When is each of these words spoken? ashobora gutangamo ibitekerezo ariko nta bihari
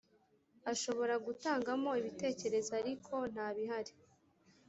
ashobora 0.71 1.13
gutangamo 1.25 1.89
ibitekerezo 1.99 2.71
ariko 2.81 3.13
nta 3.33 3.47
bihari 3.55 3.93